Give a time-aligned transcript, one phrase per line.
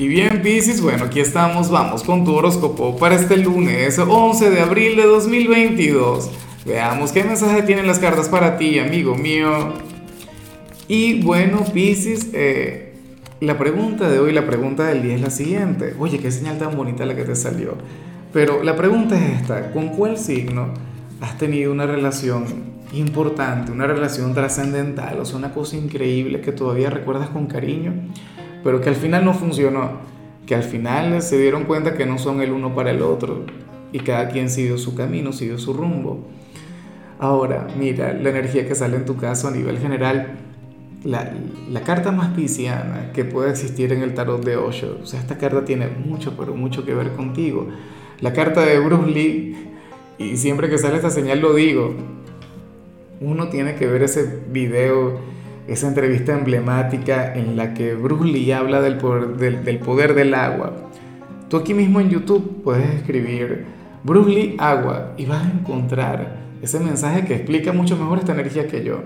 [0.00, 4.62] Y bien, Piscis, bueno, aquí estamos, vamos con tu horóscopo para este lunes 11 de
[4.62, 6.30] abril de 2022.
[6.64, 9.74] Veamos qué mensaje tienen las cartas para ti, amigo mío.
[10.88, 12.94] Y bueno, Piscis, eh,
[13.40, 15.94] la pregunta de hoy, la pregunta del día es la siguiente.
[15.98, 17.74] Oye, qué señal tan bonita la que te salió.
[18.32, 20.72] Pero la pregunta es esta, ¿con cuál signo
[21.20, 22.46] has tenido una relación
[22.94, 27.92] importante, una relación trascendental, o sea, una cosa increíble que todavía recuerdas con cariño,
[28.62, 29.92] pero que al final no funcionó,
[30.46, 33.44] que al final se dieron cuenta que no son el uno para el otro
[33.92, 36.26] y cada quien siguió su camino, siguió su rumbo.
[37.18, 40.38] Ahora, mira, la energía que sale en tu caso a nivel general,
[41.04, 41.32] la,
[41.70, 45.38] la, carta más pisciana que puede existir en el tarot de Osho, o sea, esta
[45.38, 47.68] carta tiene mucho, pero mucho que ver contigo.
[48.20, 49.56] La carta de Bruce Lee,
[50.18, 51.94] y siempre que sale esta señal lo digo,
[53.20, 55.20] uno tiene que ver ese video,
[55.68, 60.34] esa entrevista emblemática en la que Bruce Lee habla del poder del, del poder del,
[60.34, 60.72] agua.
[61.48, 63.66] Tú aquí mismo en YouTube puedes escribir
[64.04, 68.66] Bruce Lee agua y vas a encontrar ese mensaje que explica mucho mejor esta energía
[68.66, 69.02] que yo.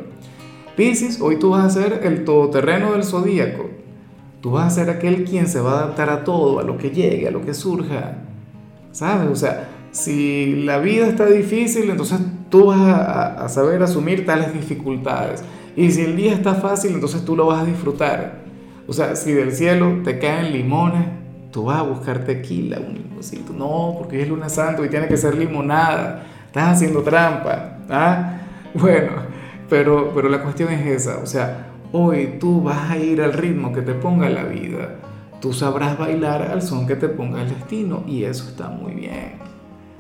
[0.77, 3.70] Piscis, hoy tú vas a ser el todoterreno del zodíaco.
[4.41, 6.91] Tú vas a ser aquel quien se va a adaptar a todo, a lo que
[6.91, 8.18] llegue, a lo que surja.
[8.91, 9.28] ¿Sabes?
[9.30, 12.18] O sea, si la vida está difícil, entonces
[12.50, 15.44] tú vas a, a, saber asumir tales dificultades.
[15.77, 18.44] Y si el día está fácil, entonces tú lo vas a disfrutar.
[18.86, 21.06] O sea, si del cielo te caen limones,
[21.50, 23.53] tú vas a buscar tequila, un limoncito.
[23.53, 26.27] No, porque es luna santo y tiene que ser limonada.
[26.47, 27.78] Estás haciendo trampa.
[27.91, 28.41] ¿ah?
[28.75, 29.12] Bueno,
[29.70, 31.19] pero, pero la cuestión es esa.
[31.19, 34.97] O sea, hoy tú vas a ir al ritmo que te ponga la vida.
[35.41, 39.34] Tú sabrás bailar al son que te ponga el destino y eso está muy bien.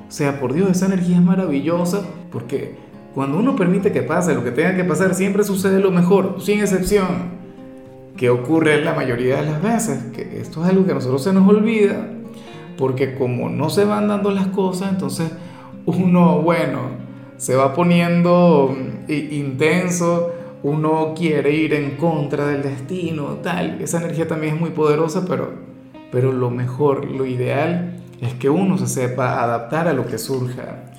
[0.08, 2.02] O sea, por Dios, esa energía es maravillosa
[2.32, 2.74] porque
[3.14, 6.60] cuando uno permite que pase lo que tenga que pasar, siempre sucede lo mejor, sin
[6.60, 7.44] excepción.
[8.16, 10.04] ¿Qué ocurre la mayoría de las veces?
[10.12, 12.08] Que esto es algo que a nosotros se nos olvida,
[12.76, 15.30] porque como no se van dando las cosas, entonces
[15.86, 16.80] uno, bueno,
[17.36, 18.76] se va poniendo
[19.08, 20.32] intenso,
[20.64, 23.80] uno quiere ir en contra del destino, tal.
[23.80, 25.52] Esa energía también es muy poderosa, pero,
[26.10, 30.93] pero lo mejor, lo ideal es que uno se sepa adaptar a lo que surja.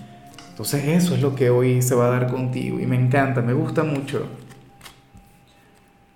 [0.56, 3.52] Entonces eso es lo que hoy se va a dar contigo y me encanta, me
[3.52, 4.26] gusta mucho.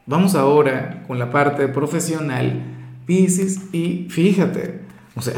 [0.06, 2.62] Vamos ahora con la parte profesional,
[3.06, 4.80] Pisces, y fíjate,
[5.18, 5.34] o sea,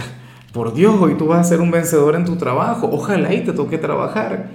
[0.54, 3.54] por Dios, hoy tú vas a ser un vencedor en tu trabajo, ojalá y te
[3.54, 4.50] toque trabajar.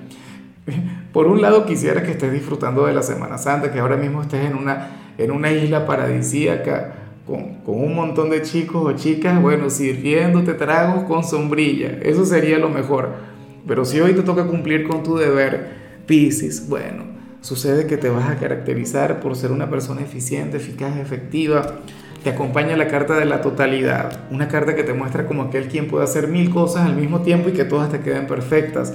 [1.13, 4.49] Por un lado quisiera que estés disfrutando de la Semana Santa, que ahora mismo estés
[4.49, 6.95] en una, en una isla paradisíaca,
[7.27, 11.99] con, con, un montón de chicos o chicas, bueno, sirviéndote tragos con sombrilla.
[12.01, 13.35] Eso sería lo mejor.
[13.67, 17.05] Pero si hoy te toca cumplir con tu deber, Piscis, bueno,
[17.41, 21.81] sucede que te vas a caracterizar por ser una persona eficiente, eficaz, efectiva.
[22.23, 25.89] Te acompaña la carta de la totalidad, una carta que te muestra como aquel quien
[25.89, 28.95] puede hacer mil cosas al mismo tiempo y que todas te queden perfectas.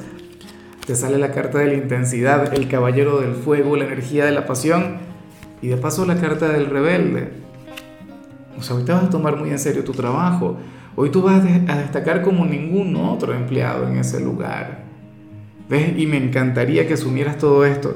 [0.85, 4.45] Te sale la carta de la intensidad, el caballero del fuego, la energía de la
[4.45, 4.97] pasión
[5.61, 7.41] y de paso la carta del rebelde,
[8.61, 10.57] o sea, hoy te vas a tomar muy en serio tu trabajo.
[10.95, 14.83] Hoy tú vas a destacar como ningún otro empleado en ese lugar.
[15.69, 15.97] ¿Ves?
[15.97, 17.95] Y me encantaría que asumieras todo esto,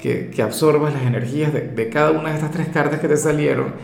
[0.00, 3.16] que, que absorbas las energías de, de, cada una de estas tres cartas que te
[3.16, 3.74] salieron.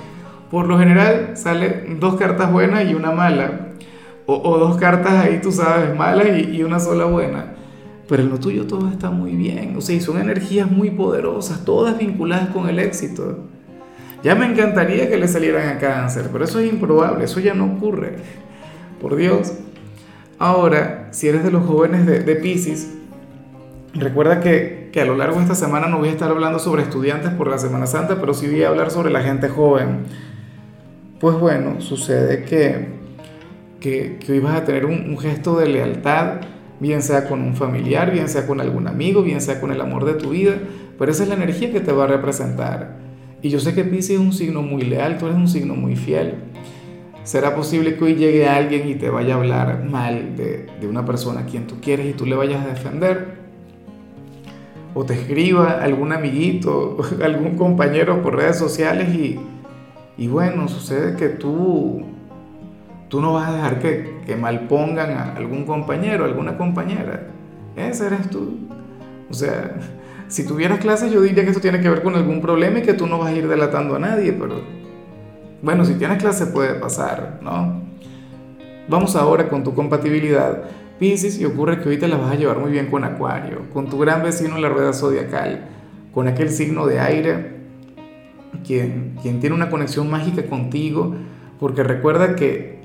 [0.48, 3.72] Por lo general salen dos cartas buenas y una mala.
[4.26, 7.54] O, o dos cartas ahí, tú sabes, malas y, y, una sola buena.
[8.08, 9.74] Pero en lo tuyo todo está muy bien.
[9.76, 13.48] O sea, y son energías muy poderosas, todas vinculadas con el éxito.
[14.22, 17.64] Ya me encantaría que le salieran a cáncer, pero eso es improbable, eso ya no
[17.64, 18.18] ocurre.
[19.02, 19.52] Por Dios.
[20.38, 22.94] Ahora, si eres de los jóvenes de, de Pisces,
[23.94, 26.82] recuerda que, que, a lo largo de esta semana no voy a estar hablando sobre
[26.82, 30.04] estudiantes por la Semana Santa, pero sí voy a hablar sobre la gente joven.
[31.18, 32.90] Pues bueno, sucede que,
[33.80, 36.42] que, que hoy vas a tener un, un gesto de lealtad,
[36.78, 40.04] bien sea con un familiar, bien sea con algún amigo, bien sea con el amor
[40.04, 40.54] de tu vida,
[40.96, 42.98] pero esa es la energía que te va a representar.
[43.42, 45.96] Y yo sé que Pisces es un signo muy leal, tú eres un signo muy
[45.96, 46.36] fiel.
[47.24, 51.06] ¿Será posible que hoy llegue alguien y te vaya a hablar mal de, de, una
[51.06, 53.36] persona a quien tú quieres y tú le vayas a defender?
[54.92, 59.38] O te escriba algún amiguito, algún compañero por redes sociales y,
[60.18, 62.02] y bueno, sucede que tú,
[63.08, 67.28] tú no vas a dejar que, que malpongan a algún compañero, alguna compañera.
[67.76, 68.58] Ese eres tú.
[69.30, 69.76] O sea,
[70.26, 72.94] si tuvieras clases, yo diría que eso tiene que ver con algún problema y que
[72.94, 74.81] tú no vas a ir delatando a nadie, pero
[75.62, 77.82] bueno, si tienes clase puede pasar, ¿no?
[78.88, 80.64] Vamos ahora con tu compatibilidad.
[80.98, 83.88] Pisces, y ocurre que hoy te la vas a llevar muy bien con Acuario, con
[83.88, 85.68] tu gran vecino en la rueda zodiacal,
[86.12, 87.52] con aquel signo de aire,
[88.66, 91.14] quien, quien tiene una conexión mágica contigo,
[91.58, 92.80] Porque recuerda que,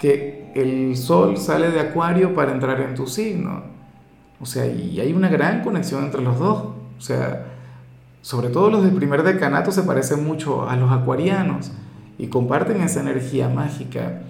[0.00, 3.62] que el sol sale de Acuario para entrar en tu signo.
[4.40, 6.58] O sea, y hay una gran conexión entre los dos.
[6.98, 7.46] O sea,
[8.22, 11.72] sobre todo los del primer decanato se parecen mucho a los acuarianos
[12.18, 14.22] y comparten esa energía mágica.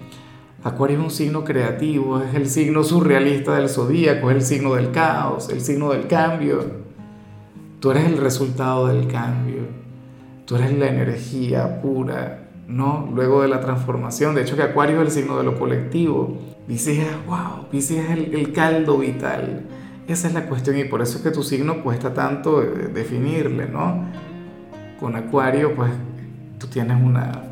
[0.63, 4.91] Acuario es un signo creativo, es el signo surrealista del zodíaco, es el signo del
[4.91, 6.81] caos, el signo del cambio.
[7.79, 9.63] Tú eres el resultado del cambio,
[10.45, 13.09] tú eres la energía pura, ¿no?
[13.13, 14.35] Luego de la transformación.
[14.35, 16.37] De hecho, que Acuario es el signo de lo colectivo.
[16.67, 19.65] Pisces es, wow, Pisces es el caldo vital.
[20.07, 24.05] Esa es la cuestión y por eso es que tu signo cuesta tanto definirle, ¿no?
[24.99, 25.91] Con Acuario, pues
[26.59, 27.43] tú tienes una,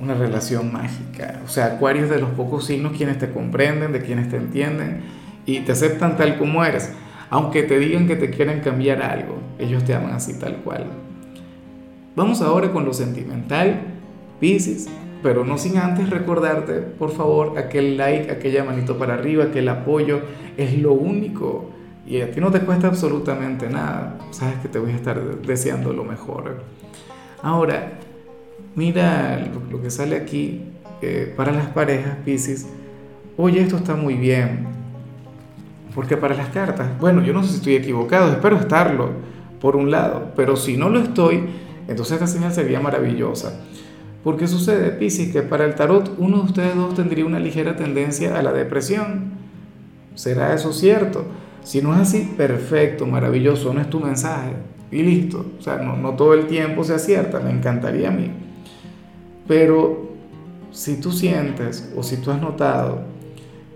[0.00, 1.40] una relación mágica.
[1.44, 5.02] O sea, Acuario es de los pocos signos quienes te comprenden, de quienes te entienden
[5.46, 6.92] y te aceptan tal como eres.
[7.30, 10.86] Aunque te digan que te quieren cambiar algo, ellos te aman así tal cual.
[12.16, 13.80] Vamos ahora con lo sentimental,
[14.40, 14.88] Pisces,
[15.22, 20.20] pero no sin antes recordarte, por favor, aquel like, aquella manito para arriba, aquel apoyo,
[20.56, 21.70] es lo único.
[22.08, 24.16] Y a ti no te cuesta absolutamente nada.
[24.30, 26.62] Sabes que te voy a estar deseando lo mejor.
[27.42, 27.98] Ahora,
[28.74, 29.38] mira
[29.70, 30.62] lo, que sale aquí
[31.02, 32.66] eh, para las parejas, Pisces.
[33.36, 34.66] Oye, esto está muy bien.
[35.94, 39.10] Porque para las cartas, bueno, yo no sé si estoy equivocado, espero estarlo,
[39.60, 41.44] por un lado, pero si no lo estoy,
[41.88, 43.60] entonces esta señal sería maravillosa.
[44.24, 48.38] Porque sucede, Pisces, que para el tarot uno de ustedes dos tendría una ligera tendencia
[48.38, 49.32] a la depresión.
[50.14, 51.26] ¿Será eso cierto?
[51.68, 54.52] Si no es así, perfecto, maravilloso, no es tu mensaje
[54.90, 55.44] y listo.
[55.58, 58.30] O sea, no, todo el tiempo se acierta, me encantaría a mí.
[59.46, 60.12] Pero
[60.70, 63.02] si tú sientes o si tú has notado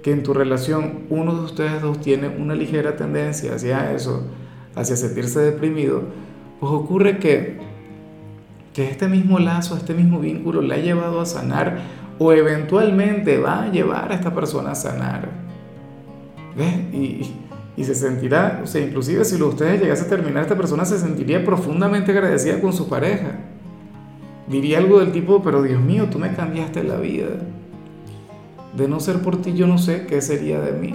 [0.03, 4.25] que en tu relación uno de ustedes dos tiene una ligera tendencia hacia eso,
[4.75, 6.05] hacia sentirse deprimido,
[6.61, 7.59] pues ocurre que,
[8.73, 11.81] que este mismo lazo, este mismo vínculo le ha llevado a sanar
[12.19, 15.29] o eventualmente va a llevar a esta persona a sanar.
[16.57, 16.75] ¿Ves?
[16.95, 17.35] Y,
[17.77, 21.45] y se sentirá, o sea, inclusive si ustedes llegase a terminar, esta persona se sentiría
[21.45, 23.39] profundamente agradecida con su pareja
[24.53, 27.29] diría algo del tipo, pero Dios mío, tú me cambiaste la vida.
[28.77, 30.95] De no ser por ti, yo no sé qué sería de mí.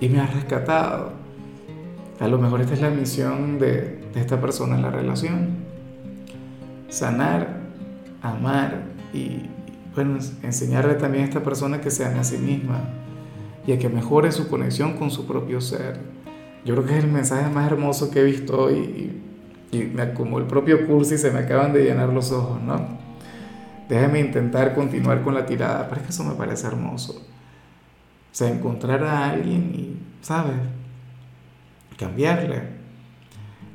[0.00, 1.12] Y me has rescatado.
[2.20, 5.48] A lo mejor esta es la misión de, esta persona en la relación.
[6.88, 7.60] Sanar,
[8.22, 9.42] amar y,
[9.94, 12.80] bueno, enseñarle también a esta persona que se ame a sí misma
[13.66, 15.98] y a que mejore su conexión con su propio ser.
[16.64, 19.12] Yo creo que es el mensaje más hermoso que he visto hoy
[19.72, 22.96] y me, como el propio curso y se me acaban de llenar los ojos, ¿no?
[23.88, 27.12] Déjame intentar continuar con la tirada, pero es que eso me parece hermoso.
[27.12, 30.56] O sea, encontrar a alguien y, ¿sabes?
[31.96, 32.76] Cambiarle.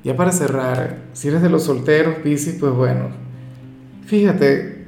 [0.04, 3.10] Ya para cerrar, si eres de los solteros, Piscis, pues bueno,
[4.06, 4.88] fíjate,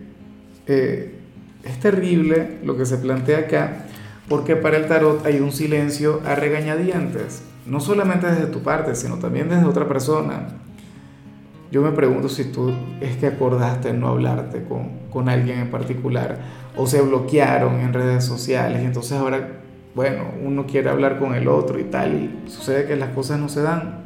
[0.68, 1.20] eh,
[1.64, 3.83] es terrible lo que se plantea acá,
[4.28, 9.18] porque para el tarot hay un silencio a regañadientes, no solamente desde tu parte, sino
[9.18, 10.48] también desde otra persona.
[11.72, 12.72] Yo me pregunto si tú
[13.02, 16.38] es que acordaste no hablarte con, con alguien en particular
[16.78, 19.62] o se bloquearon en redes sociales y entonces ahora,
[19.96, 23.50] bueno, uno quiere hablar con el otro y tal y sucede que las cosas no
[23.50, 24.04] se dan.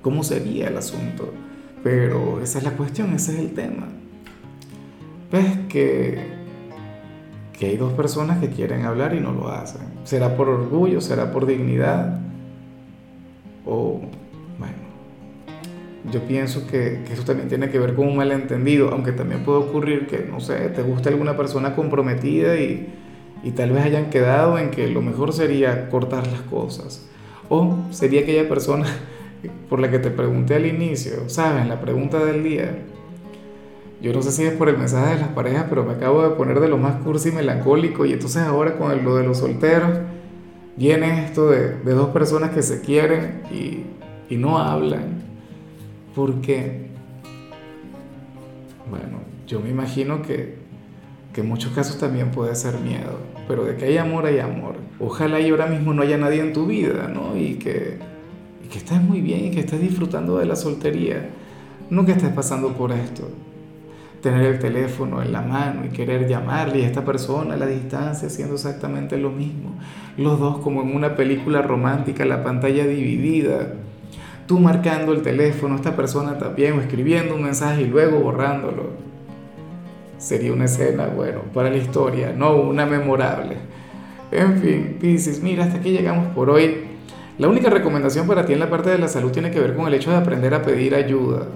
[0.00, 1.32] ¿Cómo sería el asunto?
[1.82, 3.88] Pero esa es la cuestión, ese es el tema.
[5.32, 6.33] Ves que,
[7.58, 9.82] que hay dos personas que quieren hablar y no lo hacen.
[10.04, 11.00] ¿Será por orgullo?
[11.00, 12.20] ¿Será por dignidad?
[13.64, 14.00] O
[16.12, 19.58] yo pienso que, que, eso también tiene que ver con un malentendido, aunque también puede
[19.58, 22.92] ocurrir que, no sé, te guste alguna persona comprometida y,
[23.42, 27.08] y tal vez hayan quedado en que lo mejor sería cortar las cosas.
[27.48, 28.86] O sería aquella persona
[29.70, 31.66] por la que te pregunté al inicio, ¿sabes?
[31.66, 32.84] La pregunta del día.
[34.04, 36.36] Yo no sé si es por el mensaje de las parejas, pero me acabo de
[36.36, 39.98] poner de lo más cursi y melancólico y entonces ahora con lo de los solteros
[40.76, 43.84] viene esto de, dos personas que se quieren y,
[44.28, 45.22] y no hablan
[46.14, 46.90] porque,
[48.90, 50.56] bueno, yo me imagino que,
[51.32, 54.74] que en muchos casos también puede ser miedo, pero de que hay amor, hay amor.
[55.00, 57.38] Ojalá y ahora mismo no haya nadie en tu vida, ¿no?
[57.38, 57.96] Y que,
[58.62, 61.30] y que estés muy bien y que estés disfrutando de la soltería,
[61.88, 63.30] no que estés pasando por esto.
[64.24, 68.28] Tener el teléfono en la mano y querer llamarle y esta persona a la distancia
[68.28, 69.78] haciendo exactamente lo mismo.
[70.16, 73.74] Los dos como en una película romántica, la pantalla dividida
[74.46, 78.92] tú marcando el teléfono, esta persona también, o escribiendo un mensaje y luego borrándolo.
[80.16, 83.56] Sería una escena, bueno, para la historia, no una memorable.
[84.30, 86.84] En fin, Pisces, mira, hasta aquí llegamos por hoy.
[87.38, 89.86] La única recomendación para ti en la parte de la salud tiene que ver con
[89.86, 91.46] el hecho de aprender a pedir ayuda.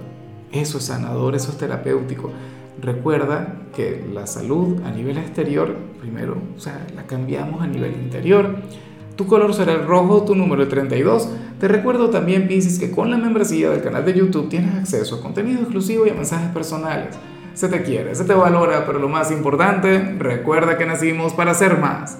[0.51, 2.31] Eso es sanador, eso es terapéutico.
[2.81, 8.57] Recuerda que la salud a nivel exterior, primero, o sea, la cambiamos a nivel interior.
[9.15, 11.29] Tu color será el rojo, tu número el 32.
[11.59, 15.21] Te recuerdo también, Pisces, que con la membresía del canal de YouTube tienes acceso a
[15.21, 17.17] contenido exclusivo y a mensajes personales.
[17.53, 21.77] Se te quiere, se te valora, pero lo más importante, recuerda que nacimos para ser
[21.77, 22.17] más.